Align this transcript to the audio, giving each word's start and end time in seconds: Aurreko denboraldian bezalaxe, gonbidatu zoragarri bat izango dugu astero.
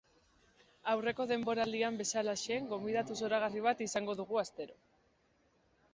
Aurreko 0.93 1.27
denboraldian 1.31 2.01
bezalaxe, 2.01 2.57
gonbidatu 2.73 3.21
zoragarri 3.23 3.65
bat 3.69 3.87
izango 3.89 4.17
dugu 4.23 4.41
astero. 4.47 4.79